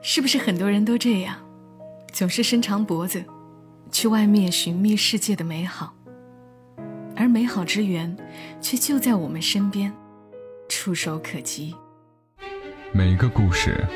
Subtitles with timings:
[0.00, 1.36] 是不是很多人都这样，
[2.12, 3.22] 总是伸长脖子，
[3.92, 5.92] 去外面寻觅世界的美好，
[7.14, 8.16] 而美好之源
[8.60, 9.92] 却就在我们身边，
[10.68, 11.74] 触手可及。
[12.90, 13.86] 每个故事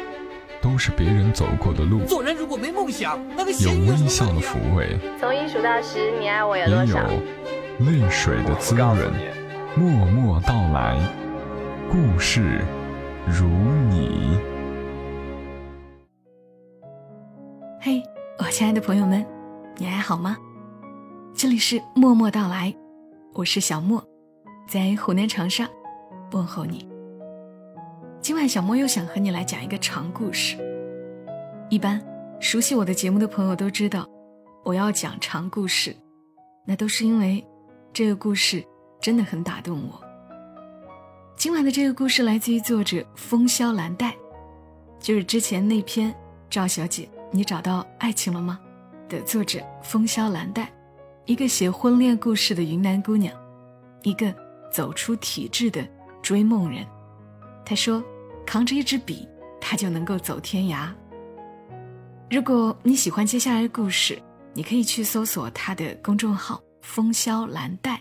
[0.61, 6.98] 都是别人走过的路，做人如果没梦想，那个有微笑的抚慰，从一数到十，你爱我有也多少？
[7.11, 9.12] 有泪水的滋润。
[9.75, 10.98] 默默到来，
[11.91, 12.61] 故事
[13.27, 13.46] 如
[13.89, 14.36] 你。
[17.80, 18.02] 嘿，
[18.38, 19.24] 我亲爱的朋友们，
[19.77, 20.37] 你还好吗？
[21.34, 22.74] 这里是默默到来，
[23.34, 24.02] 我是小莫，
[24.66, 25.69] 在湖南长沙
[26.33, 26.88] 问候你。
[28.20, 30.56] 今晚小莫又想和你来讲一个长故事。
[31.70, 32.00] 一般
[32.41, 34.06] 熟悉我的节目的朋友都知道，
[34.64, 35.95] 我要讲长故事，
[36.66, 37.45] 那都是因为
[37.92, 38.64] 这个故事
[39.00, 40.12] 真的很打动我。
[41.42, 44.16] 今晚的这个故事来自于作者风萧兰黛，
[45.00, 46.14] 就是之前那篇
[46.48, 47.11] 赵小姐。
[47.33, 48.61] 你找到爱情了吗？
[49.08, 50.72] 的作者风萧兰黛，
[51.27, 53.34] 一个写婚恋故事的云南姑娘，
[54.05, 54.33] 一个
[54.70, 55.84] 走出体制的
[56.22, 56.86] 追梦人。
[57.64, 58.00] 她说，
[58.47, 59.28] 扛着一支笔，
[59.61, 60.89] 她就能够走天涯。
[62.30, 64.17] 如果你喜欢接下来的故事，
[64.55, 68.00] 你可以去搜索她的公众号“风萧兰黛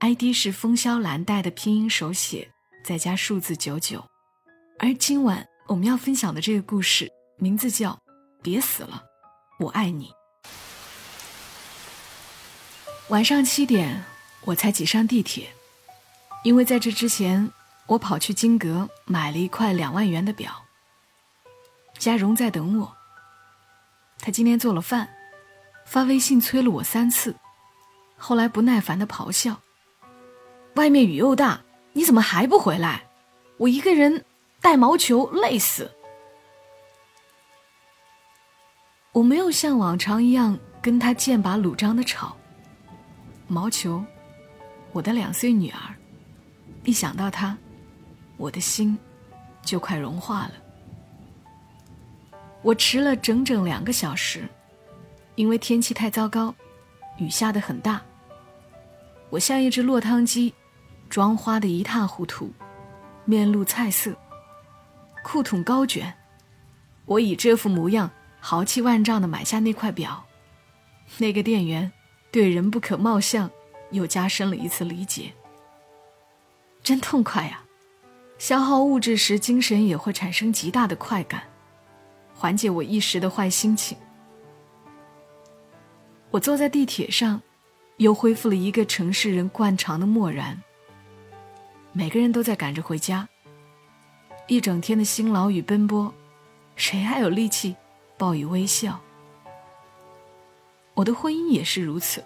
[0.00, 2.46] ”，ID 是风萧兰黛的拼音手写
[2.88, 4.02] 再加数字九九。
[4.78, 7.98] 而今晚我们要分享的这个故事名字叫。
[8.40, 9.02] 别死了，
[9.58, 10.10] 我爱你。
[13.08, 14.02] 晚上七点，
[14.44, 15.52] 我才挤上地铁，
[16.44, 17.50] 因为在这之前，
[17.88, 20.64] 我跑去金阁买了一块两万元的表。
[21.98, 22.96] 嘉荣在等我，
[24.20, 25.10] 他今天做了饭，
[25.84, 27.34] 发微信催了我三次，
[28.16, 29.60] 后来不耐烦的咆哮
[30.76, 31.60] ：“外面雨又大，
[31.92, 33.04] 你怎么还不回来？
[33.56, 34.24] 我一个人
[34.60, 35.90] 带毛球，累死。”
[39.12, 42.36] 我没有像往常一样跟他剑拔弩张的吵。
[43.48, 44.04] 毛球，
[44.92, 45.94] 我的两岁女儿，
[46.84, 47.56] 一想到她，
[48.36, 48.96] 我的心
[49.62, 50.52] 就快融化了。
[52.62, 54.46] 我迟了整整两个小时，
[55.34, 56.54] 因为天气太糟糕，
[57.16, 58.00] 雨下得很大。
[59.30, 60.54] 我像一只落汤鸡，
[61.08, 62.50] 妆花的一塌糊涂，
[63.24, 64.16] 面露菜色，
[65.24, 66.12] 裤筒高卷。
[67.06, 68.10] 我以这副模样。
[68.40, 70.24] 豪气万丈的买下那块表，
[71.18, 71.90] 那个店员
[72.30, 73.50] 对人不可貌相
[73.90, 75.32] 又加深了一次理解。
[76.80, 77.60] 真痛快呀！
[78.38, 81.42] 消耗物质时，精神也会产生极大的快感，
[82.32, 83.98] 缓解我一时的坏心情。
[86.30, 87.42] 我坐在地铁上，
[87.96, 90.56] 又恢复了一个城市人惯常的漠然。
[91.92, 93.28] 每个人都在赶着回家，
[94.46, 96.12] 一整天的辛劳与奔波，
[96.76, 97.74] 谁还有力气？
[98.16, 99.00] 报以微笑。
[100.94, 102.24] 我的婚姻也是如此，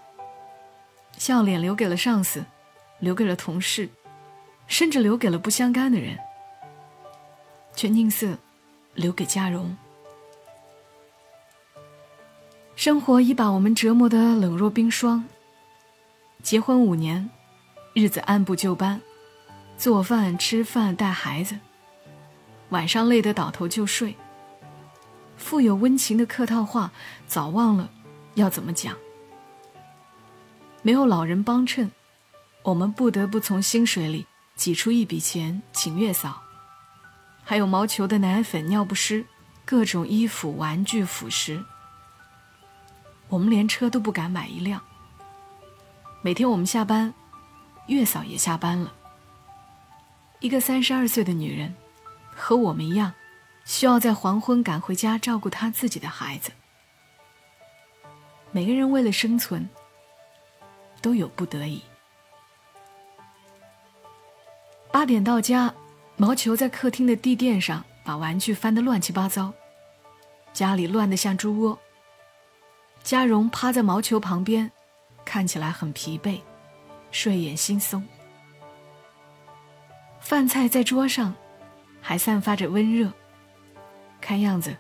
[1.18, 2.44] 笑脸留给了上司，
[2.98, 3.88] 留给了同事，
[4.66, 6.18] 甚至留给了不相干的人，
[7.74, 8.36] 却吝啬
[8.94, 9.76] 留给家荣。
[12.74, 15.24] 生活已把我们折磨得冷若冰霜。
[16.42, 17.28] 结婚五年，
[17.92, 19.00] 日子按部就班，
[19.82, 21.58] 做饭、吃饭、带孩子，
[22.68, 24.16] 晚上累得倒头就睡。
[25.36, 26.92] 富有温情的客套话，
[27.26, 27.90] 早忘了
[28.34, 28.96] 要怎么讲。
[30.82, 31.90] 没有老人帮衬，
[32.62, 36.40] 我们不得不从薪水里挤出一笔钱请月嫂。
[37.42, 39.26] 还有毛球的奶粉、尿不湿，
[39.64, 41.60] 各种衣服、玩具、辅食。
[43.26, 44.80] 我们连车都不敢买一辆。
[46.22, 47.12] 每天我们下班，
[47.88, 48.92] 月嫂也下班了。
[50.42, 51.72] 一个三十二岁的女人，
[52.34, 53.12] 和我们一样。
[53.64, 56.50] 需要在黄昏赶回家照顾她自己的孩子。
[58.50, 59.68] 每个人为了生存，
[61.00, 61.80] 都有不得已。
[64.90, 65.72] 八点到家，
[66.16, 69.54] 毛球在客厅的地垫上把玩具翻得乱七八糟，
[70.52, 71.78] 家里乱得像猪窝。
[73.04, 74.68] 嘉荣趴在毛球旁边，
[75.24, 76.40] 看起来很疲惫，
[77.12, 78.02] 睡眼惺忪。
[80.22, 81.34] 饭菜在桌上，
[82.00, 83.12] 还散发着温热。
[84.20, 84.74] 看样子，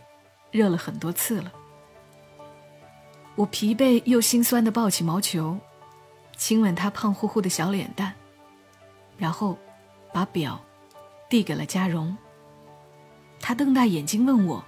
[0.52, 1.52] 热了很多次了。
[3.34, 5.58] 我疲惫又心酸的抱起毛球，
[6.36, 8.14] 亲吻他胖乎乎的小脸蛋，
[9.18, 9.58] 然后
[10.12, 10.58] 把表
[11.28, 12.16] 递给了嘉荣。
[13.40, 14.64] 他瞪大眼睛问我：“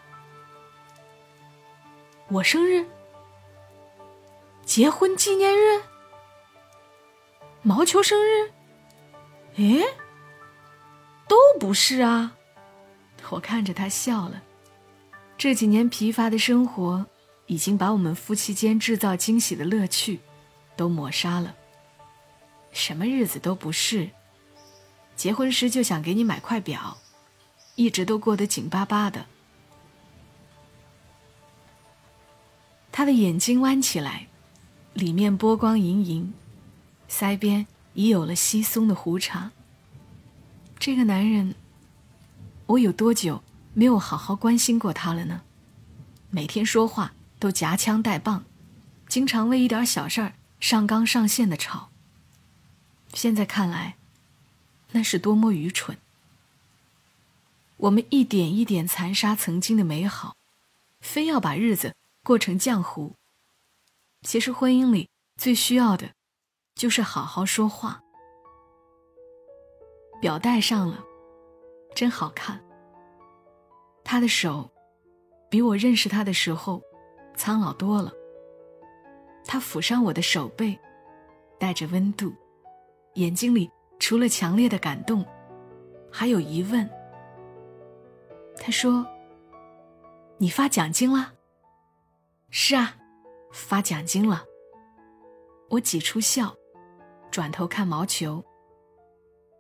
[2.29, 2.85] 我生日？
[4.65, 5.81] 结婚纪念日？
[7.63, 8.51] 毛球生日？
[9.57, 9.85] 哎，
[11.29, 12.37] 都不是啊。”
[13.31, 14.43] 我看着他笑了。
[15.37, 17.05] 这几年疲乏的生活，
[17.47, 20.21] 已经把我们夫妻间制造惊喜的乐趣，
[20.77, 21.55] 都抹杀了。
[22.71, 24.11] 什么日子都不是。
[25.17, 26.99] 结婚时就想给你买块表，
[27.75, 29.27] 一直都过得紧巴巴的。
[32.93, 34.29] 他的眼睛弯起来，
[34.93, 36.33] 里面波光盈盈，
[37.09, 39.51] 腮边已有了稀松的胡茬。
[40.85, 41.55] 这个男人，
[42.67, 43.43] 我有多久
[43.73, 45.41] 没有好好关心过他了呢？
[46.29, 48.45] 每天说话都夹枪带棒，
[49.09, 51.89] 经常为一点小事儿上纲上线的吵。
[53.15, 53.97] 现在看来，
[54.91, 55.97] 那是多么愚蠢！
[57.79, 60.37] 我们一点一点残杀曾经的美好，
[61.01, 63.15] 非要把日子过成浆糊。
[64.21, 65.09] 其实婚姻里
[65.39, 66.11] 最需要的，
[66.75, 68.04] 就是好好说话。
[70.21, 71.05] 表带上了，
[71.95, 72.61] 真好看。
[74.03, 74.71] 他的手，
[75.51, 76.83] 比我认识他的时候，
[77.37, 78.13] 苍老多了。
[79.45, 80.79] 他抚上我的手背，
[81.59, 82.33] 带着温度。
[83.15, 85.25] 眼睛里除了强烈的感动，
[86.11, 86.89] 还有疑问。
[88.57, 89.07] 他说
[90.39, 91.35] ：“你发奖金了
[92.51, 92.97] ？”“是啊，
[93.53, 94.45] 发奖金了。”
[95.71, 96.55] 我挤出笑，
[97.31, 98.45] 转头看毛球。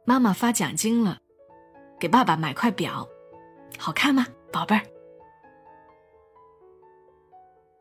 [0.07, 1.19] 妈妈发奖金了，
[1.99, 3.09] 给爸爸买块表，
[3.79, 4.83] 好看吗，宝贝儿？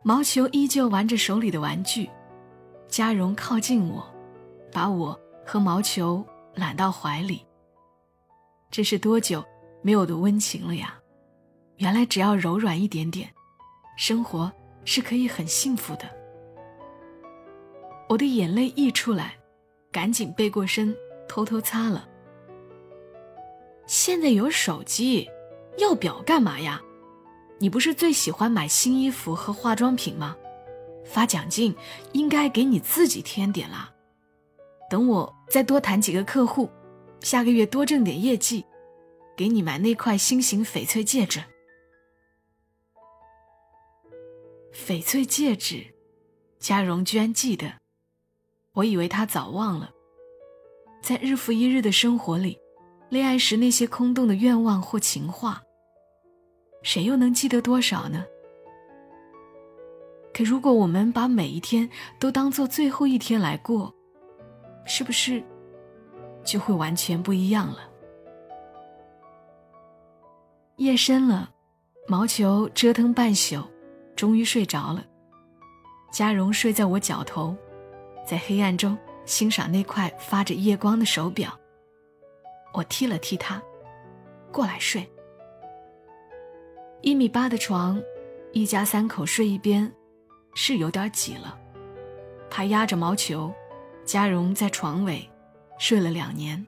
[0.04, 2.10] 毛球依旧玩着手里的玩具，
[2.88, 4.06] 嘉荣靠近我，
[4.72, 5.20] 把我。
[5.46, 6.26] 和毛球
[6.56, 7.46] 揽到怀里，
[8.72, 9.44] 这是多久
[9.82, 10.98] 没有的温情了呀？
[11.80, 13.30] 原来只要柔软一点点，
[13.98, 14.50] 生活
[14.86, 16.10] 是可以很幸福的。
[18.08, 19.38] 我的眼泪溢出来，
[19.92, 20.96] 赶紧背过身，
[21.28, 22.08] 偷偷擦了。
[23.86, 25.30] 现在有手机，
[25.78, 26.82] 要表干嘛呀？
[27.60, 30.36] 你不是最喜欢买新衣服和化妆品吗？
[31.06, 31.76] 发奖金
[32.14, 33.94] 应该给你自己添点啦。
[34.90, 36.70] 等我再多谈几个客户，
[37.22, 38.66] 下个月多挣点业绩，
[39.36, 41.44] 给你买那块新型翡翠戒指。
[44.74, 45.86] 翡翠戒指，
[46.60, 47.74] 嘉荣居然记得，
[48.74, 49.92] 我以为他早忘了。
[51.02, 52.58] 在日复一日的生活里，
[53.10, 55.62] 恋爱时那些空洞的愿望或情话，
[56.82, 58.26] 谁又能记得多少呢？
[60.34, 61.88] 可如果我们把每一天
[62.20, 63.94] 都当做最后一天来过，
[64.86, 65.44] 是不是
[66.44, 67.88] 就会完全不一样了？
[70.78, 71.52] 夜深了，
[72.08, 73.64] 毛球折腾半宿，
[74.16, 75.06] 终于睡着了。
[76.12, 77.56] 嘉荣睡在我脚头，
[78.28, 81.56] 在黑暗中欣赏那块发着夜光的手表。
[82.74, 83.62] 我踢了踢他，
[84.52, 85.10] 过来睡。
[87.02, 88.02] 一米八的床，
[88.52, 89.92] 一家三口睡一边，
[90.56, 91.58] 是有点挤了。
[92.50, 93.54] 他压着毛球。
[94.06, 95.30] 嘉荣在床尾
[95.80, 96.68] 睡了两年。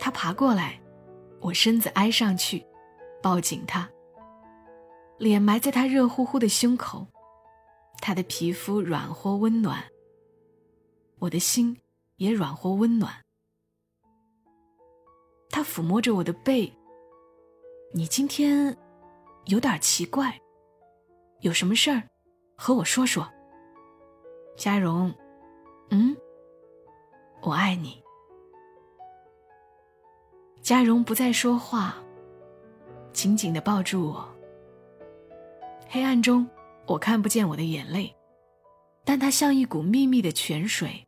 [0.00, 0.80] 他爬过来，
[1.38, 2.66] 我身子挨上去，
[3.22, 3.88] 抱紧他，
[5.16, 7.06] 脸埋在他热乎乎的胸口，
[8.00, 9.84] 他的皮肤软和温暖，
[11.20, 11.78] 我的心
[12.16, 13.14] 也软和温暖。
[15.56, 16.70] 他抚摸着我的背，
[17.90, 18.76] 你今天
[19.46, 20.38] 有点奇怪，
[21.40, 22.02] 有什么事儿，
[22.54, 23.26] 和我说说。
[24.54, 25.10] 嘉荣。
[25.88, 26.14] 嗯，
[27.40, 28.02] 我爱你。
[30.60, 31.96] 嘉荣不再说话，
[33.14, 34.28] 紧紧的抱住我。
[35.88, 36.46] 黑暗中，
[36.86, 38.14] 我看不见我的眼泪，
[39.06, 41.02] 但它像一股秘密的泉水。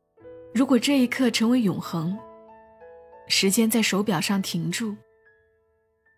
[0.55, 2.19] 如果这一刻成为永恒，
[3.29, 4.97] 时间在手表上停住，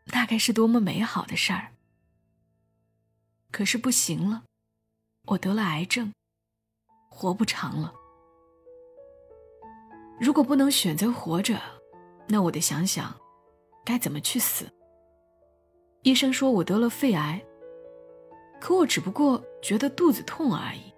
[0.07, 1.73] 那该是多么美好的事儿。
[3.51, 4.45] 可是不行了，
[5.27, 6.13] 我得了癌症，
[7.09, 7.93] 活不长了。
[10.21, 11.61] 如果不能选择活着，
[12.29, 13.15] 那我得想想，
[13.85, 14.67] 该怎么去死。
[16.03, 17.43] 医生说我得了肺癌，
[18.61, 20.93] 可我只不过觉得肚子痛而已。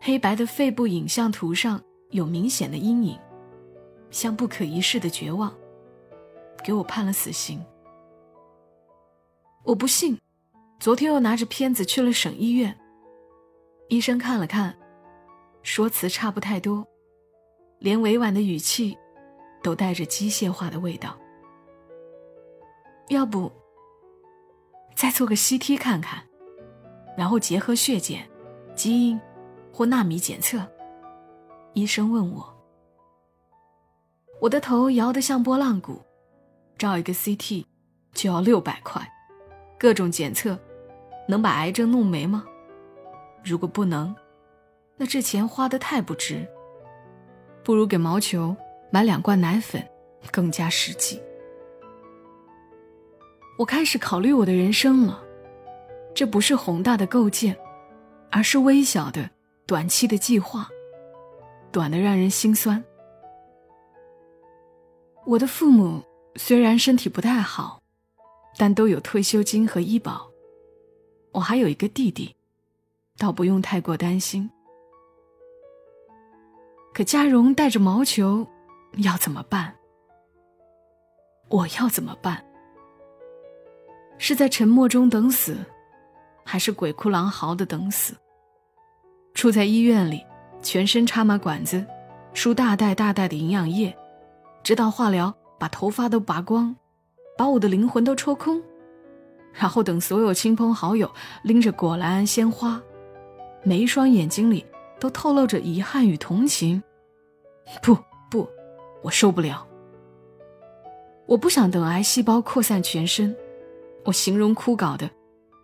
[0.00, 3.18] 黑白的肺部影像图上有明显的阴影，
[4.12, 5.52] 像不可一世的绝望，
[6.62, 7.60] 给我判了死刑。
[9.64, 10.16] 我不信，
[10.78, 12.78] 昨天又拿着片子去了省医院，
[13.88, 14.78] 医生看了看，
[15.62, 16.86] 说辞差不太多。
[17.78, 18.96] 连委婉的语气，
[19.62, 21.18] 都带着机械化的味道。
[23.08, 23.50] 要不，
[24.94, 26.22] 再做个 CT 看看，
[27.16, 28.28] 然后结合血检、
[28.76, 29.20] 基因
[29.72, 30.60] 或纳米检测。
[31.72, 32.51] 医生问我，
[34.42, 36.02] 我的头摇得像拨浪鼓。
[36.76, 37.64] 照一个 CT，
[38.12, 39.00] 就要六百块，
[39.78, 40.58] 各种检测，
[41.28, 42.44] 能把癌症弄没吗？
[43.44, 44.12] 如果不能，
[44.96, 46.44] 那这钱花的太不值。
[47.62, 48.56] 不如给毛球
[48.90, 49.80] 买两罐奶粉，
[50.32, 51.22] 更加实际。
[53.56, 55.22] 我开始考虑我的人生了，
[56.12, 57.56] 这不是宏大的构建，
[58.28, 59.30] 而是微小的、
[59.66, 60.68] 短期的计划，
[61.70, 62.82] 短的让人心酸。
[65.24, 66.02] 我的父母
[66.36, 67.80] 虽然身体不太好，
[68.56, 70.28] 但都有退休金和医保。
[71.30, 72.34] 我还有一个弟弟，
[73.16, 74.50] 倒不用太过担心。
[76.92, 78.46] 可嘉荣带着毛球，
[78.98, 79.74] 要怎么办？
[81.48, 82.44] 我要怎么办？
[84.18, 85.56] 是在沉默中等死，
[86.44, 88.14] 还是鬼哭狼嚎的等死？
[89.32, 90.22] 住在医院里，
[90.62, 91.84] 全身插满管子，
[92.34, 93.96] 输大袋大袋的营养液，
[94.62, 96.74] 直到化疗把头发都拔光，
[97.36, 98.62] 把我的灵魂都抽空，
[99.52, 101.10] 然后等所有亲朋好友
[101.42, 102.80] 拎着果篮鲜花，
[103.62, 104.64] 每一双眼睛里
[105.00, 106.82] 都透露着遗憾与同情。
[107.82, 107.96] 不
[108.30, 108.48] 不，
[109.02, 109.66] 我受不了。
[111.26, 113.34] 我不想等癌细胞扩散全身。
[114.04, 115.08] 我形容枯槁的，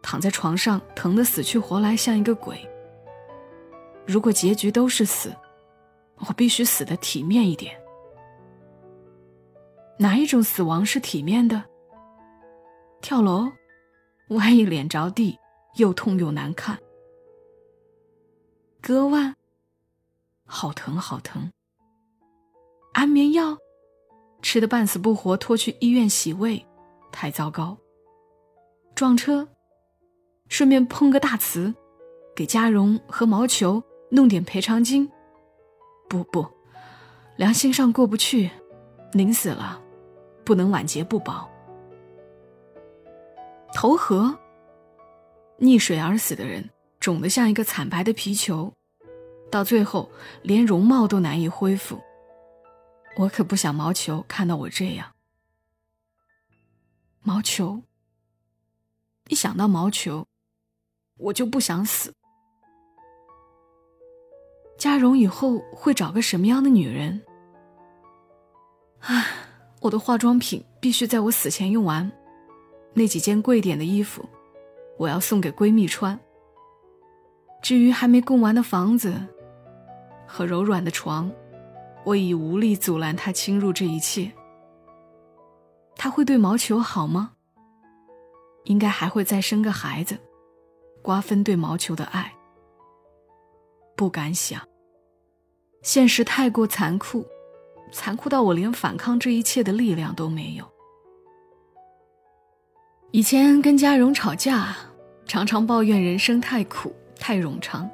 [0.01, 2.57] 躺在床上，疼得死去活来，像一个鬼。
[4.07, 5.33] 如果结局都是死，
[6.19, 7.77] 我必须死的体面一点。
[9.99, 11.65] 哪一种死亡是体面的？
[13.01, 13.51] 跳楼，
[14.29, 15.39] 万一脸着地，
[15.77, 16.79] 又痛又难看。
[18.81, 19.35] 割腕，
[20.45, 21.51] 好疼好疼。
[22.93, 23.59] 安眠药，
[24.41, 26.65] 吃的半死不活，拖去医院洗胃，
[27.11, 27.77] 太糟糕。
[28.95, 29.49] 撞车，
[30.49, 31.75] 顺便碰个大瓷，
[32.37, 35.11] 给嘉荣和毛球弄点赔偿金。
[36.09, 36.47] 不不，
[37.37, 38.51] 良心上过不去，
[39.13, 39.81] 临死了，
[40.49, 41.47] 不能晚节不保。
[43.75, 44.35] 投河，
[45.59, 46.67] 溺水而死的人
[46.99, 48.73] 肿得像一个惨白的皮球，
[49.51, 52.01] 到最后连容貌都难以恢复。
[53.19, 55.13] 我可不想毛球看到我这样。
[57.21, 57.83] 毛球。
[59.29, 60.27] 一想到毛球，
[61.19, 62.11] 我就不想死。
[64.79, 67.21] 嘉荣以后会找个什么样的女人？
[69.01, 69.27] 唉，
[69.81, 72.11] 我的化妆品必须在我死前用完。
[72.95, 74.29] 那几件贵点的衣服，
[74.97, 76.19] 我要送给闺蜜穿。
[77.63, 79.15] 至于还没供完的房子
[80.27, 81.31] 和柔软的床，
[82.05, 84.31] 我已无力阻拦他侵入这一切。
[85.97, 87.33] 他会对毛球好吗？
[88.65, 90.19] 应该还会再生个孩子，
[91.03, 92.33] 瓜分对毛球的爱。
[93.97, 94.61] 不敢想，
[95.83, 97.27] 现实太过残酷，
[97.93, 100.65] 残酷到我连反抗这一切的力量都没有。
[103.11, 104.77] 以前跟家荣吵架，
[105.27, 107.89] 常常抱怨人生太苦太冗长，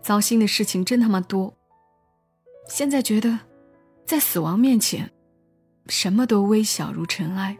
[0.00, 1.52] 糟心的事情真他妈多。
[2.68, 3.38] 现在觉得，
[4.06, 5.10] 在死亡面前，
[5.88, 7.56] 什么都微小如尘埃。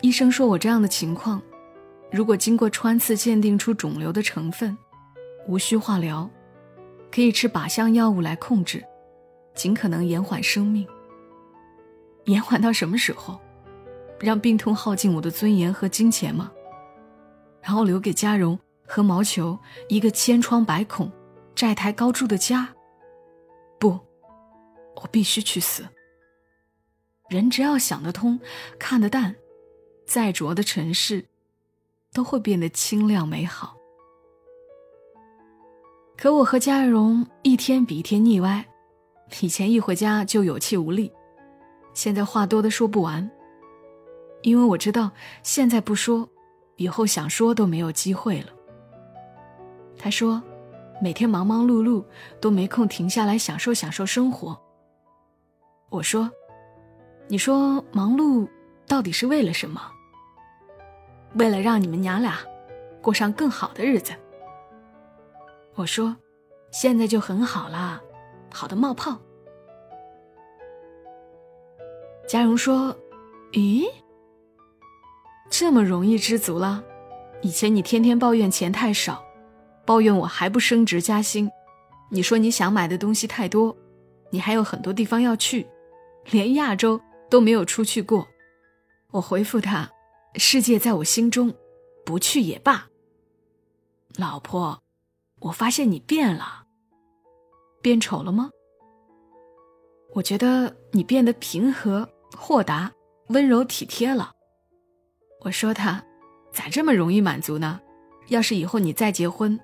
[0.00, 1.40] 医生说我这样的情况，
[2.10, 4.76] 如果经过穿刺鉴定出肿瘤的成分，
[5.46, 6.28] 无需化疗，
[7.10, 8.82] 可以吃靶向药物来控制，
[9.54, 10.86] 尽可能延缓生命。
[12.24, 13.40] 延缓到什么时候？
[14.20, 16.52] 让病痛耗尽我的尊严和金钱吗？
[17.60, 21.10] 然后留给嘉荣和毛球一个千疮百孔、
[21.56, 22.68] 债台高筑的家？
[23.80, 23.98] 不，
[24.94, 25.84] 我必须去死。
[27.28, 28.38] 人只要想得通，
[28.78, 29.34] 看得淡。
[30.06, 31.24] 再浊的尘世，
[32.12, 33.76] 都会变得清亮美好。
[36.16, 38.68] 可我和嘉荣一天比一天腻歪，
[39.40, 41.10] 以前一回家就有气无力，
[41.94, 43.28] 现在话多的说不完。
[44.42, 45.10] 因为我知道，
[45.42, 46.28] 现在不说，
[46.76, 48.48] 以后想说都没有机会了。
[49.96, 50.42] 他说，
[51.00, 52.04] 每天忙忙碌碌，
[52.40, 54.60] 都没空停下来享受享受生活。
[55.88, 56.30] 我说，
[57.28, 58.48] 你说忙碌
[58.86, 59.80] 到底是为了什么？
[61.34, 62.38] 为了让你们娘俩
[63.00, 64.12] 过上更好的日子，
[65.74, 66.16] 我说，
[66.70, 68.00] 现在就很好啦，
[68.52, 69.18] 好的冒泡。
[72.28, 72.96] 嘉荣说
[73.52, 73.84] ：“咦，
[75.50, 76.82] 这么容易知足了？
[77.42, 79.24] 以前你天天抱怨钱太少，
[79.84, 81.50] 抱怨我还不升职加薪，
[82.10, 83.76] 你说你想买的东西太多，
[84.30, 85.66] 你还有很多地方要去，
[86.30, 88.26] 连亚洲都没有出去过。”
[89.10, 89.90] 我回复他。
[90.36, 91.54] 世界在我心中，
[92.06, 92.88] 不去也罢。
[94.16, 94.82] 老婆，
[95.40, 96.61] 我发现你变了，
[97.82, 98.48] 变丑了吗？
[100.14, 102.90] 我觉得你变得平和、豁达、
[103.28, 104.32] 温柔、体贴了。
[105.40, 106.02] 我说他
[106.52, 107.80] 咋这么容易满足呢？
[108.28, 109.58] 要是以后你再结婚，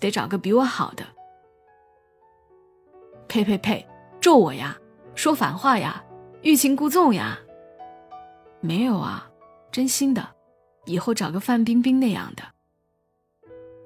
[0.00, 1.04] 得找个比我好的。
[3.28, 3.86] 呸呸呸！
[4.20, 4.76] 咒我呀，
[5.14, 6.04] 说反话呀，
[6.42, 7.38] 欲擒故纵呀。
[8.60, 9.30] 没有啊，
[9.70, 10.34] 真心的，
[10.86, 12.42] 以后找个范冰冰那样的。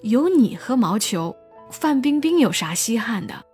[0.03, 1.37] 有你和毛球，
[1.71, 3.45] 范冰冰有啥稀罕的？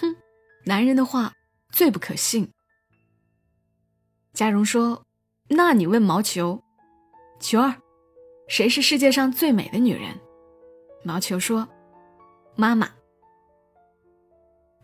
[0.00, 0.16] 哼，
[0.64, 1.32] 男人的话
[1.70, 2.50] 最不可信。
[4.32, 5.04] 嘉荣说
[5.48, 6.62] ：“那你问毛球，
[7.38, 7.74] 球儿，
[8.48, 10.18] 谁是世界上最美的女人？”
[11.04, 11.68] 毛球说
[12.56, 12.88] ：“妈妈。”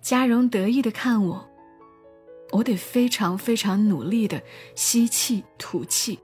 [0.03, 1.49] 嘉荣得意的看我，
[2.53, 4.43] 我得非常非常努力的
[4.75, 6.19] 吸气、吐气、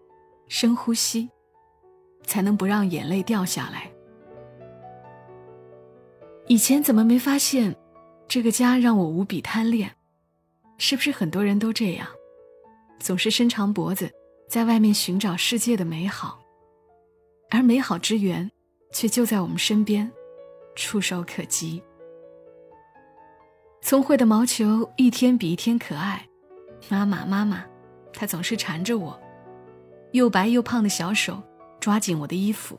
[0.49, 1.29] 深呼吸，
[2.25, 3.91] 才能不让眼泪掉下来。
[6.47, 7.75] 以前怎么没发现，
[8.27, 9.91] 这个家让我无比贪恋？
[10.79, 12.07] 是不是很多人都这样，
[12.99, 14.11] 总是伸长脖子
[14.49, 16.41] 在外面寻找世界的美好，
[17.51, 18.51] 而美好之源
[18.93, 20.11] 却就在我们身边，
[20.75, 21.81] 触手可及。
[23.83, 26.27] 聪慧的毛球一天比一天可爱，
[26.89, 27.65] 妈妈妈妈，
[28.13, 29.21] 它总是缠着我，
[30.13, 31.41] 又白又胖的小手
[31.79, 32.77] 抓紧我的衣服，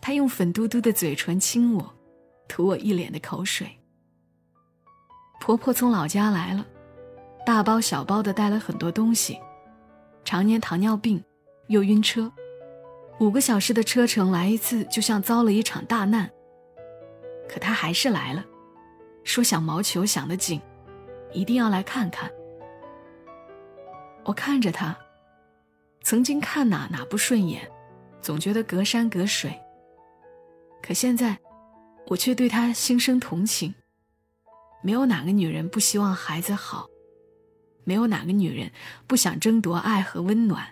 [0.00, 1.94] 它用粉嘟嘟的嘴唇亲我。
[2.48, 3.66] 吐我一脸的口水。
[5.42, 6.64] 婆婆从老家来了，
[7.44, 9.40] 大包小包的带了很多东西，
[10.24, 11.20] 常年糖尿病，
[11.66, 12.30] 又晕车，
[13.18, 16.30] 五个小时的车程来一次就像遭了一场大难。
[17.48, 18.44] 可她还是来了，
[19.24, 20.60] 说想毛球想得紧，
[21.32, 22.30] 一定要来看看。
[24.22, 24.96] 我看着她，
[26.04, 27.68] 曾经看哪哪不顺眼，
[28.20, 29.52] 总觉得隔山隔水。
[30.80, 31.36] 可现在。
[32.08, 33.72] 我却对她心生同情。
[34.82, 36.88] 没有哪个女人不希望孩子好，
[37.84, 38.70] 没有哪个女人
[39.06, 40.66] 不想争夺爱和温暖。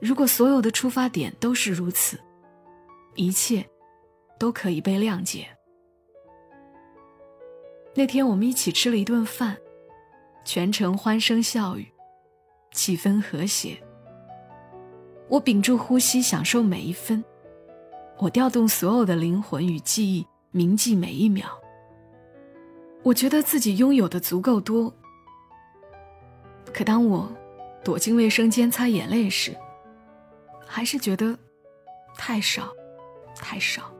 [0.00, 2.18] 如果所有的出发点都是如此，
[3.14, 3.64] 一切
[4.38, 5.46] 都可以被谅解。
[7.94, 9.56] 那天我们一起吃了一顿饭，
[10.44, 11.86] 全程欢声笑语，
[12.72, 13.80] 气氛和谐。
[15.28, 17.24] 我屏住呼吸，享受每一分。
[18.18, 21.48] 我调动所有的灵魂与记忆，铭记每一秒。
[23.04, 24.90] 我觉得自己拥有的足够多，
[26.72, 27.30] 可当我
[27.84, 29.54] 躲进卫生间擦眼泪时，
[30.66, 31.38] 还是觉得
[32.16, 32.72] 太少，
[33.36, 33.92] 太少。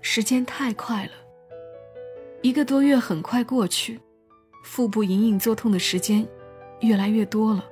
[0.00, 1.12] 时间太快了，
[2.42, 4.00] 一个多月很快过去，
[4.64, 6.26] 腹部隐隐作痛的时间
[6.80, 7.64] 越来越多了，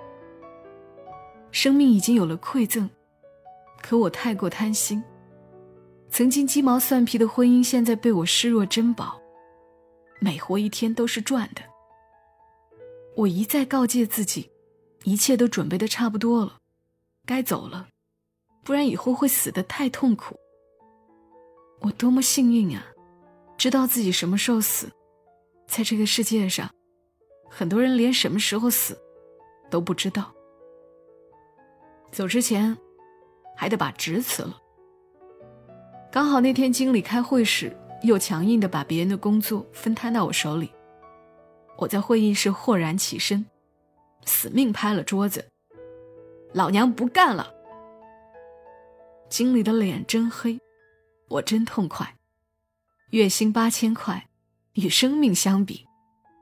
[1.51, 2.89] 生命已经有了馈赠。
[3.83, 5.03] 可我太过贪心，
[6.11, 9.20] 曾经鸡毛蒜皮的婚姻，现在被我视若珍宝，
[10.21, 11.63] 每活一天都是赚的。
[13.17, 14.51] 我一再告诫自己，
[15.05, 16.59] 一切都准备的差不多了，
[17.27, 17.89] 该走了，
[18.63, 20.39] 不然以后会死的太痛苦。
[21.81, 22.87] 我多么幸运啊，
[23.59, 24.89] 知道自己什么时候死，
[25.67, 26.71] 在这个世界上，
[27.49, 28.97] 很多人连什么时候死
[29.69, 30.33] 都不知道。
[32.13, 32.77] 走之前。
[33.57, 34.59] 还得把职辞了。
[36.11, 40.73] 刚好那天经理开会时，又强硬的把别人的工作分摊到我手里。
[41.77, 43.47] 我在会议室豁然起身，
[44.25, 45.47] 死命拍了桌子
[46.53, 47.55] ：“老娘不干了！”
[49.31, 50.59] 经理的脸真黑，
[51.29, 52.17] 我真痛快。
[53.11, 54.29] 月薪八千块，
[54.75, 55.87] 与生命相比，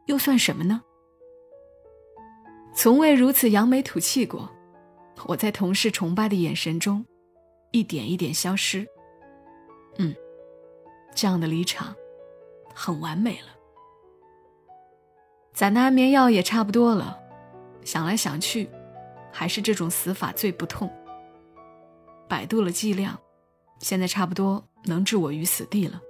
[0.07, 0.83] 又算什么呢？
[2.75, 4.51] 从未如此扬眉吐气过。
[5.27, 7.05] 我在同事崇拜的眼神中，
[7.73, 8.87] 一点一点消失。
[9.99, 10.15] 嗯，
[11.21, 11.97] 这样的离场，
[12.73, 13.49] 很完美了。
[15.53, 17.19] 攒的安眠药也差不多了，
[17.83, 18.71] 想来想去，
[19.33, 20.89] 还是这种死法最不痛。
[22.29, 23.19] 百度了剂量，
[23.81, 26.01] 现在差不多能置我于死地了。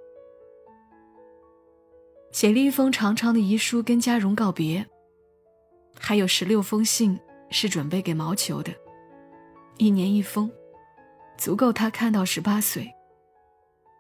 [2.30, 4.86] 写了一封长长的遗书跟家荣告别，
[5.98, 7.18] 还有十六封信
[7.48, 8.70] 是准备给毛球的。
[9.78, 10.52] 一年一封，
[11.38, 12.92] 足够他看到十八岁。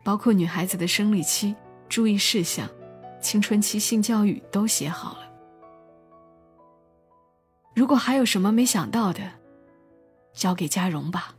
[0.08, 1.54] 包括女孩子的生理期、
[1.86, 2.66] 注意事项、
[3.20, 5.30] 青春期性教育都写好了。
[7.74, 9.20] 如果还有什么没想到的，
[10.32, 11.34] 交给嘉荣吧。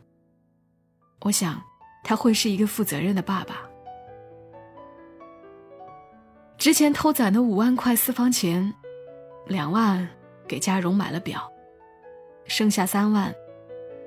[1.22, 1.60] 我想
[2.04, 3.68] 他会是一个负责任的爸爸。
[6.56, 8.72] 之前偷攒的五万块私房钱，
[9.48, 10.08] 两万
[10.46, 11.50] 给嘉荣买了表，
[12.44, 13.34] 剩下三万。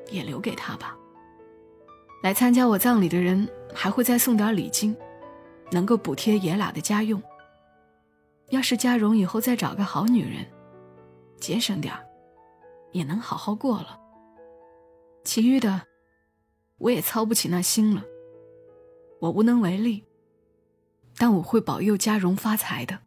[0.09, 0.97] 也留给他吧。
[2.23, 4.95] 来参加我葬礼的人还会再送点礼金，
[5.73, 7.21] 能够补贴爷俩的家用。
[8.47, 10.45] 要是家荣以后再找个好女人，
[11.37, 11.93] 节省点
[12.93, 13.99] 也能好好过了。
[15.25, 15.81] 其余的，
[16.77, 18.01] 我也操不起那心了。
[19.19, 20.01] 我无能为力，
[21.17, 22.97] 但我会保佑家荣发财的。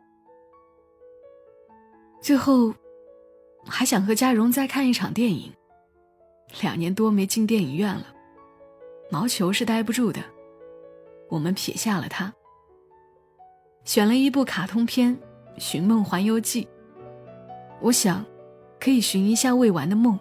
[2.21, 2.75] 最后，
[3.65, 5.51] 还想和家荣再看一场电影。
[6.61, 8.07] 两年多没进电影院了，
[9.09, 10.21] 毛球是待不住的，
[11.29, 12.33] 我们撇下了它，
[13.85, 15.17] 选了一部卡通片
[15.59, 16.65] 《寻梦环游记》。
[17.81, 18.25] 我想，
[18.81, 20.19] 可以寻一下未完的梦，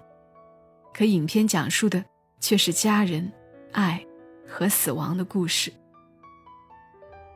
[0.93, 2.03] 可影片讲述的
[2.39, 3.31] 却是家人、
[3.71, 4.05] 爱
[4.47, 5.73] 和死亡的故事。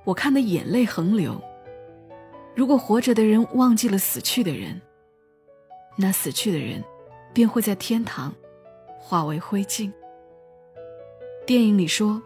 [0.03, 1.41] 我看的眼泪横流。
[2.55, 4.79] 如果活着的人忘记了死去的人，
[5.97, 6.83] 那死去的人
[7.33, 8.33] 便会在天堂
[8.99, 9.91] 化为灰烬。
[11.49, 12.21] 电影里说，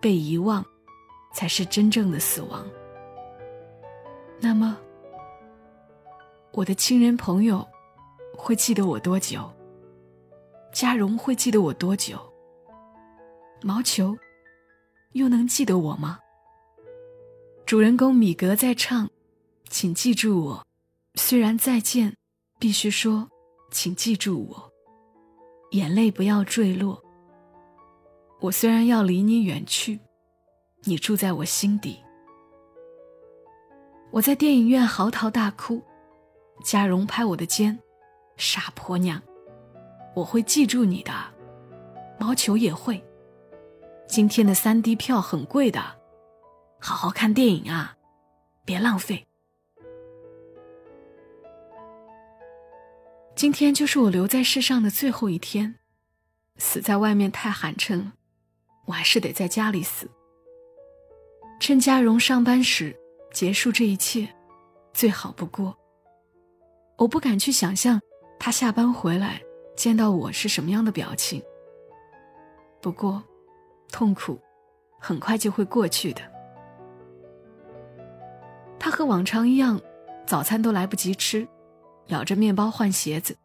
[0.00, 0.66] 被遗忘
[1.32, 2.66] 才是真正的死亡。
[4.40, 4.76] 那么，
[6.50, 7.64] 我的亲人朋友
[8.36, 9.48] 会记得我多久？
[10.72, 12.18] 嘉荣会记得我多久？
[13.62, 14.18] 毛球
[15.12, 16.18] 又能记得我吗？
[17.64, 19.08] 主人公米格在唱。
[19.70, 20.66] 请记住我，
[21.14, 22.12] 虽然再见，
[22.58, 23.28] 必须说，
[23.70, 24.72] 请记住我。
[25.70, 27.00] 眼泪不要坠落。
[28.40, 29.98] 我虽然要离你远去，
[30.84, 31.98] 你住在我心底。
[34.10, 35.82] 我在电影院嚎啕大哭，
[36.62, 37.78] 嘉荣拍我的肩，
[38.36, 39.20] 傻婆娘，
[40.14, 41.12] 我会记住你的，
[42.18, 43.04] 毛球也会。
[44.06, 45.80] 今天的三 D 票很贵的，
[46.78, 47.96] 好好看电影啊，
[48.64, 49.26] 别浪费。
[53.34, 55.74] 今天就是我留在世上的最后一天，
[56.56, 58.14] 死在外面太寒碜了，
[58.88, 60.10] 我还是得在家里死。
[61.60, 62.96] 趁嘉荣上班时
[63.32, 64.26] 结束这一切，
[64.94, 65.76] 最好不过。
[66.96, 68.00] 我不敢去想象
[68.40, 69.40] 他下班回来
[69.76, 71.42] 见到我是什么样的表情。
[72.80, 73.22] 不过，
[73.92, 74.40] 痛苦
[74.98, 76.22] 很快就会过去的。
[78.78, 79.78] 他和往常一样，
[80.26, 81.46] 早餐都来不及吃。
[82.06, 83.36] 咬着面包换鞋子，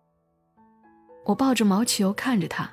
[1.26, 2.72] 我抱着毛球看着他。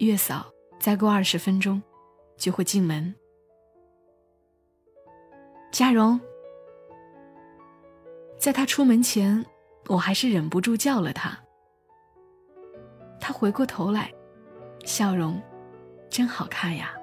[0.00, 1.82] 月嫂再过二十分钟
[2.36, 3.14] 就会进门。
[5.72, 6.18] 嘉荣，
[8.38, 9.44] 在他出门前，
[9.88, 11.36] 我还是忍不住叫了他。
[13.20, 14.12] 他回过头来，
[14.84, 15.42] 笑容
[16.08, 16.94] 真好看呀。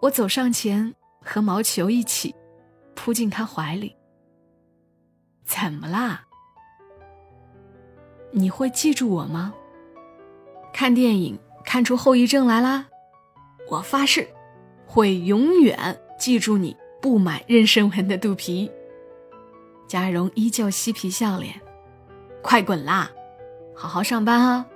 [0.00, 2.34] 我走上前，和毛球一起
[2.94, 3.96] 扑进他怀里。
[5.44, 6.26] 怎么啦？
[8.30, 9.52] 你会记住我吗？
[10.72, 11.38] 看电影
[11.70, 12.88] 看出后遗症来啦？
[13.68, 14.28] 我发誓，
[14.88, 18.68] 会永远记住你布满妊娠纹的肚皮。
[19.86, 21.54] 嘉荣依旧嬉皮笑脸，
[22.42, 23.08] 快滚啦！
[23.72, 24.66] 好好上班啊！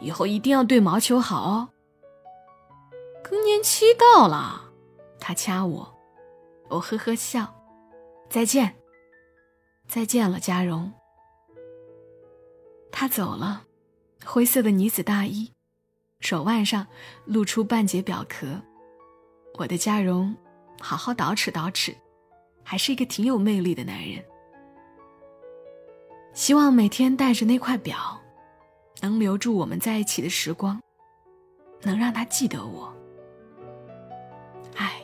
[0.00, 1.68] 以后一定要对毛球好哦。
[3.22, 4.68] 更年期到了，
[5.20, 5.96] 他掐我，
[6.68, 7.54] 我呵呵笑，
[8.28, 8.74] 再见。
[9.86, 10.92] 再见了，嘉荣。
[12.90, 13.62] 他走了，
[14.24, 15.52] 灰色的呢子大衣，
[16.22, 16.86] 手腕上
[17.26, 18.46] 露出半截表壳。
[19.58, 20.34] 我的嘉荣，
[20.80, 21.94] 好好捯饬捯饬，
[22.64, 24.24] 还是一个挺有魅力的男人。
[26.32, 28.18] 希望每天带着那块表，
[29.00, 30.80] 能留住我们在一起的时光，
[31.82, 32.90] 能让他记得我。
[34.76, 35.02] 唉，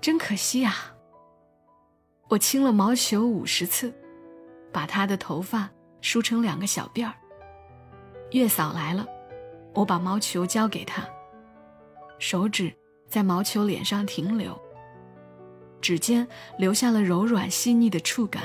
[0.00, 0.92] 真可惜啊。
[2.28, 3.94] 我亲了毛球五十次，
[4.72, 7.14] 把他的头发梳成两个小辫儿。
[8.32, 9.06] 月嫂来了，
[9.78, 11.08] 我把毛球交给他，
[12.18, 12.74] 手指
[13.06, 14.60] 在毛球脸上停留，
[15.80, 16.26] 指尖
[16.58, 18.42] 留下了柔软细腻的触感。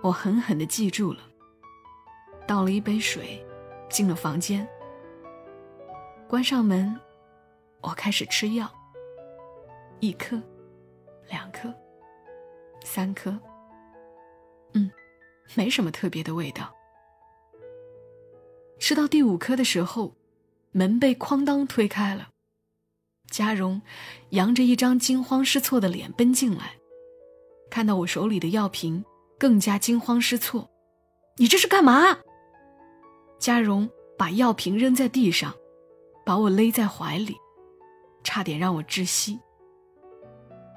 [0.00, 1.18] 我狠狠地记住了，
[2.46, 3.44] 倒了一杯水，
[3.90, 4.68] 进了房间，
[6.28, 6.96] 关上门，
[7.80, 8.70] 我开始吃药，
[9.98, 10.40] 一颗，
[11.28, 11.74] 两颗。
[12.84, 13.36] 三颗，
[14.74, 14.88] 嗯，
[15.56, 16.72] 没什么特别的味道。
[18.78, 20.14] 吃到第五颗的时候，
[20.72, 22.28] 门被哐当推开了，
[23.30, 23.82] 嘉荣
[24.30, 26.72] 扬着一张惊慌失措的脸奔进来，
[27.70, 29.04] 看到我手里的药瓶，
[29.38, 30.70] 更加惊慌失措。
[31.36, 32.18] 你这是干嘛？
[33.38, 35.54] 嘉荣把药瓶扔在地上，
[36.24, 37.36] 把我勒在怀里，
[38.24, 39.38] 差点让我窒息。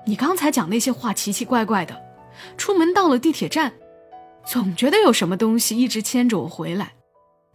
[0.05, 1.99] 你刚才讲那些话奇奇怪怪的，
[2.57, 3.73] 出门到了地铁站，
[4.45, 6.95] 总觉得有什么东西一直牵着我回来，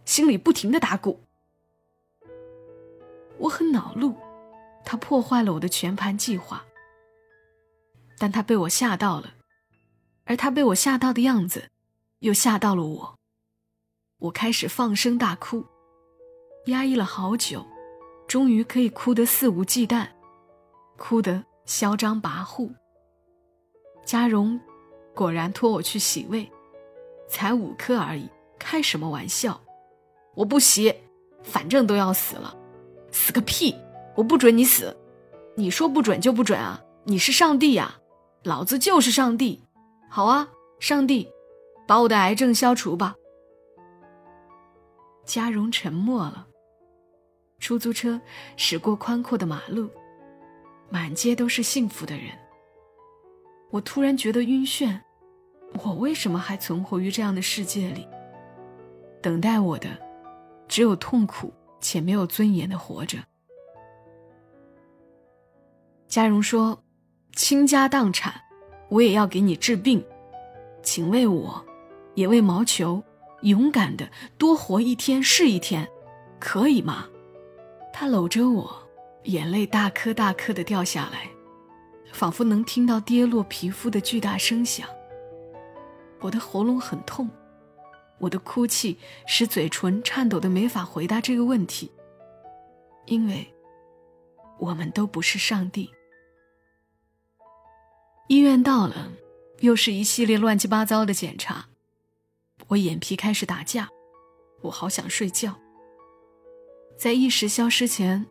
[0.07, 1.19] 心里不停的打鼓。
[3.37, 4.15] 我很恼怒，
[4.85, 6.65] 他破坏了我的全盘计划。
[8.17, 9.33] 但他被我吓到了，
[10.23, 11.69] 而他被我吓到的样子，
[12.19, 13.19] 又吓到了我。
[14.19, 15.65] 我开始放声大哭，
[16.67, 17.67] 压抑了好久，
[18.29, 20.07] 终于可以哭得肆无忌惮，
[20.97, 22.73] 哭得嚣张跋扈。
[24.05, 24.57] 嘉荣
[25.13, 26.49] 果然托我去洗胃，
[27.27, 29.61] 才五颗而已，开什么玩笑？
[30.37, 30.93] 我不洗，
[31.41, 32.55] 反正都要死了，
[33.11, 33.75] 死个屁！
[34.15, 34.95] 我不准你死，
[35.55, 36.79] 你说不准就不准啊！
[37.05, 37.99] 你是上帝呀，
[38.43, 39.63] 老子就是上帝。
[40.07, 40.47] 好啊，
[40.79, 41.27] 上帝，
[41.87, 43.15] 把我的癌症消除吧。
[45.25, 46.45] 嘉荣沉默了。
[47.57, 48.21] 出租车
[48.57, 49.89] 驶过宽阔的马路，
[50.91, 52.25] 满街都是幸福的人。
[53.71, 54.99] 我突然觉得晕眩，
[55.83, 58.07] 我为什么还存活于这样的世界里？
[59.19, 59.89] 等待我的，
[60.67, 63.17] 只有痛苦且没有尊严的活着。
[66.07, 66.81] 嘉荣说
[67.35, 68.33] ：“倾家荡产，
[68.89, 70.03] 我也要给你治病，
[70.81, 71.63] 请为我，
[72.15, 73.03] 也为毛球，
[73.41, 75.87] 勇敢的多活一天是一天，
[76.39, 77.07] 可以吗？”
[77.93, 78.87] 他搂着我，
[79.23, 81.29] 眼泪大颗大颗的掉下来，
[82.13, 84.87] 仿佛能听到跌落皮肤的巨大声响。
[86.21, 87.29] 我的喉咙很痛，
[88.19, 91.91] 我的哭泣使嘴唇颤抖的没法回答这个问题，
[93.05, 93.47] 因为
[94.59, 95.91] 我们都不是上帝。
[98.27, 99.11] 医院到了，
[99.59, 101.67] 又是一系列乱七八糟的检查，
[102.67, 103.87] 我眼皮开始打架，
[104.61, 105.55] 我好想睡觉。
[106.97, 108.25] 在意识消失前，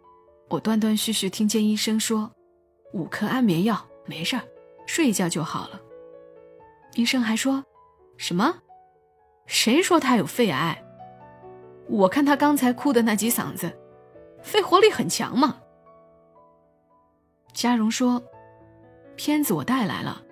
[0.48, 2.30] 我断断续续听见医生说
[2.92, 4.42] ：“五颗安眠药，没事儿，
[4.86, 5.80] 睡一觉就好了。”
[6.96, 7.64] 医生还说
[8.18, 8.62] ：“什么？
[9.46, 10.82] 谁说他有肺癌？
[11.88, 13.78] 我看他刚才哭的那几嗓子，
[14.42, 15.58] 肺活力很强嘛。”
[17.54, 18.22] 嘉荣说。
[19.16, 20.22] 片子我带来了，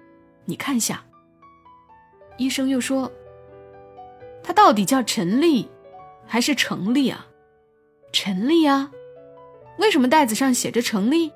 [0.45, 1.03] 你看下。
[2.37, 3.11] 医生又说
[4.45, 5.71] ：“他到底叫陈立，
[6.27, 7.27] 还是程立啊？
[8.13, 8.91] 陈立啊，
[9.79, 11.33] 为什么袋子上写着程立？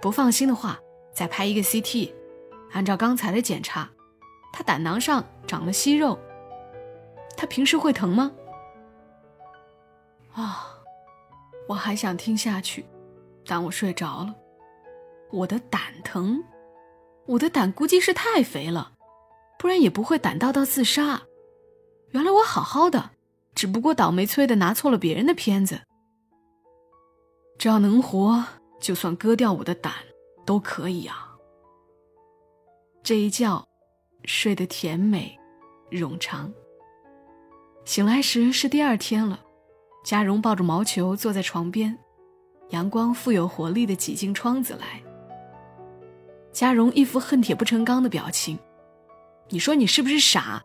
[0.00, 0.80] 不放心的话，
[1.12, 2.10] 再拍一个 CT。
[2.72, 3.90] 按照刚才的检查，
[4.50, 6.18] 他胆囊上长了息肉。
[7.36, 8.32] 他平时会疼吗？”
[10.34, 10.78] 啊，
[11.68, 12.84] 我还想听下去，
[13.46, 14.34] 但我睡着了。
[15.30, 16.42] 我的胆疼。
[17.26, 18.92] 我的胆估计是太肥了，
[19.58, 21.22] 不然也不会胆道到自杀。
[22.10, 23.10] 原来我好好的，
[23.54, 25.82] 只不过倒霉催的拿错了别人的片子。
[27.58, 28.44] 只要能活，
[28.80, 29.92] 就算割掉我的胆
[30.44, 31.36] 都可以啊。
[33.04, 33.64] 这一觉，
[34.24, 35.38] 睡得甜美，
[35.92, 36.52] 冗长。
[37.84, 39.40] 醒来时是第二天了，
[40.04, 41.98] 嘉荣抱着毛球坐在床边，
[42.70, 45.02] 阳光富有活力的挤进窗子来。
[46.52, 48.56] 嘉荣一副恨铁不成钢的表情，
[49.48, 50.62] 你说你是不是傻？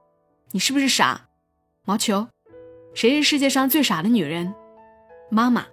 [0.51, 1.27] 你是不是傻？
[1.86, 2.27] 毛球，
[2.93, 4.53] 谁是世界上最傻的女人？
[5.32, 5.65] 妈妈，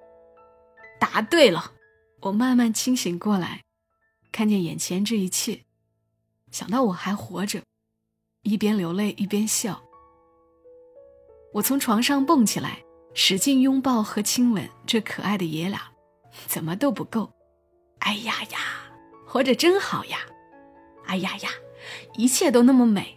[0.98, 1.72] 答对了。
[2.22, 3.62] 我慢慢清醒过来，
[4.32, 5.60] 看见眼前这一切，
[6.50, 7.60] 想到我还活着，
[8.42, 9.82] 一边流泪一边笑。
[11.54, 12.82] 我从床上蹦起来，
[13.14, 15.82] 使劲拥抱和亲吻这可爱的爷俩，
[16.48, 17.32] 怎么都不够。
[18.00, 18.58] 哎呀呀！
[19.24, 20.18] 活着真好呀！
[21.06, 21.50] 哎呀呀，
[22.16, 23.16] 一切都那么美，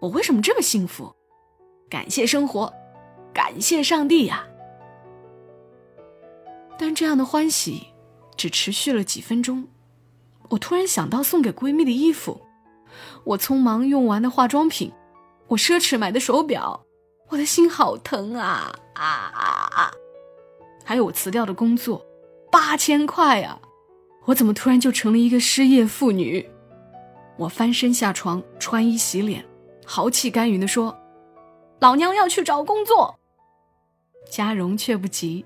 [0.00, 1.12] 我为什么这么幸福？
[1.90, 2.72] 感谢生活，
[3.32, 4.46] 感谢上帝呀！
[6.78, 7.88] 但这样的欢喜
[8.36, 9.66] 只持续了几分钟，
[10.50, 12.40] 我突然想到送给闺蜜的衣服，
[13.24, 14.92] 我匆忙用完的化妆品，
[15.48, 16.83] 我奢侈买的手表，
[17.34, 19.90] 我的心好疼啊啊啊啊！
[20.84, 22.00] 还有我辞掉的工作，
[22.48, 23.60] 八千块啊！
[24.26, 26.48] 我怎么突然就成了一个失业妇女？
[27.36, 29.44] 我翻身下床，穿衣洗脸，
[29.84, 30.96] 豪气干云地说
[31.80, 33.18] ：“老娘要去找工作。”
[34.30, 35.44] 嘉荣却不急，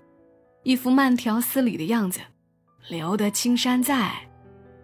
[0.64, 2.20] 一副慢条斯理的样子
[2.90, 4.12] ：“留得青山在，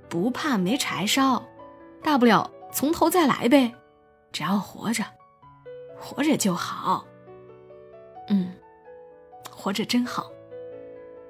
[0.08, 1.44] 不怕没柴烧，
[2.02, 3.74] 大不了从头再来呗，
[4.32, 5.04] 只要活着，
[6.04, 7.06] 活着就好。
[8.28, 8.52] 嗯，
[9.50, 10.30] 活着真好。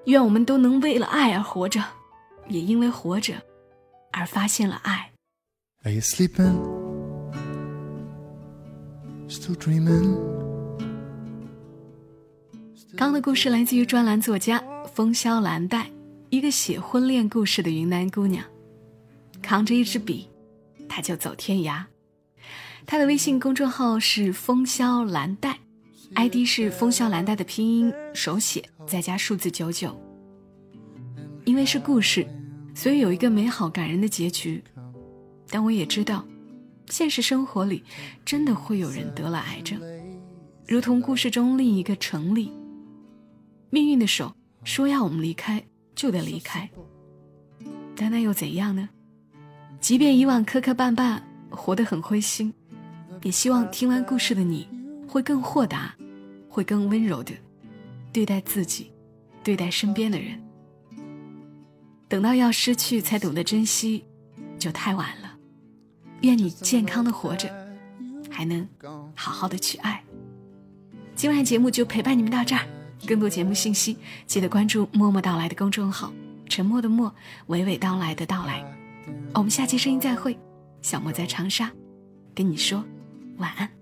[0.07, 1.83] 愿我们都能为了爱而活着。”
[2.47, 3.33] 也因为活着，
[4.13, 5.11] 而发现了爱。
[5.85, 6.53] are you sleeping？
[12.95, 15.91] 刚的故事来自于专栏作家风萧兰黛，
[16.29, 18.45] 一个写婚恋故事的云南姑娘，
[19.41, 20.29] 扛着一支笔，
[20.87, 21.83] 她就走天涯。
[22.87, 25.59] 他的微信公众号是风萧兰黛
[26.15, 29.99] ，ID 是风萧兰黛的拼音手写再加数字九九。
[31.45, 32.27] 因为是故事，
[32.75, 34.63] 所以有一个美好感人的结局。
[35.49, 36.25] 但我也知道，
[36.89, 37.83] 现实生活里
[38.25, 39.81] 真的会有人得了癌症。
[40.67, 42.53] 如同故事中另一个程立。
[43.71, 45.63] 命运的手说要我们离开，
[45.95, 46.69] 就得离开。
[47.97, 48.89] 但那又怎样呢？
[49.81, 51.21] 即便以往磕磕绊绊，
[51.51, 52.53] 活得很灰心，
[53.25, 54.69] 也希望听完故事的你，
[55.09, 55.95] 会更豁达，
[56.47, 57.33] 会更温柔的
[58.13, 58.93] 对待自己，
[59.43, 60.39] 对待身边的人。
[62.07, 64.05] 等到要失去才懂得珍惜，
[64.59, 65.35] 就太晚了。
[66.21, 67.49] 愿你健康的活着，
[68.31, 68.69] 还能
[69.17, 70.05] 好好的去爱。
[71.17, 72.69] 今晚节目就陪伴你们到这儿，
[73.07, 76.13] 更多节目信息记得关注“默默到来”的公众号，
[76.47, 77.11] 沉默的默，
[77.49, 78.63] 娓娓道来的到来。
[79.33, 80.39] 我们下期声音再会，
[80.83, 81.73] 小莫在长沙，
[82.35, 82.85] 跟你说
[83.39, 83.75] 晚安。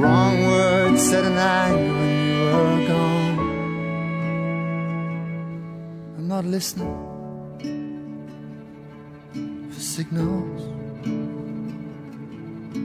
[0.00, 3.38] wrong words said in anger when you were gone.
[6.16, 6.96] I'm not listening
[9.70, 10.62] for signals.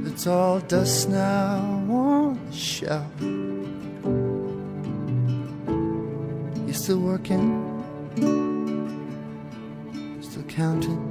[0.07, 3.54] It's all dust now on the shelf.
[6.85, 7.49] Still working,
[10.21, 11.01] still counting,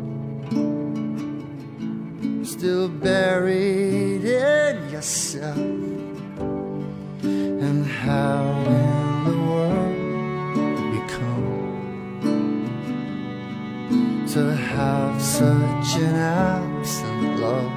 [2.45, 5.57] still buried in yourself.
[7.25, 9.97] And how in the world
[10.93, 11.47] we come
[14.29, 17.74] to have such an absent love.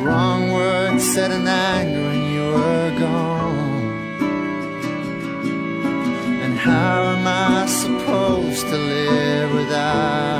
[0.00, 3.80] Wrong word said in anger and you were gone.
[6.42, 10.39] And how am I supposed to live without